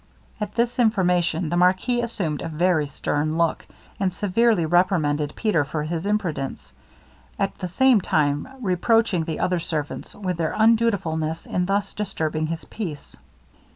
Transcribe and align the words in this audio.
At 0.39 0.55
this 0.55 0.79
information, 0.79 1.49
the 1.49 1.57
marquis 1.57 2.01
assumed 2.01 2.41
a 2.41 2.47
very 2.49 2.87
stern 2.87 3.37
look, 3.37 3.67
and 3.99 4.11
severely 4.11 4.65
reprimanded 4.65 5.33
Peter 5.35 5.63
for 5.63 5.83
his 5.83 6.07
imprudence, 6.07 6.73
at 7.37 7.53
the 7.59 7.67
same 7.67 8.01
time 8.01 8.47
reproaching 8.61 9.25
the 9.25 9.39
other 9.39 9.59
servants 9.59 10.15
with 10.15 10.37
their 10.37 10.55
undutifulness 10.55 11.45
in 11.45 11.67
thus 11.67 11.93
disturbing 11.93 12.47
his 12.47 12.65
peace. 12.65 13.15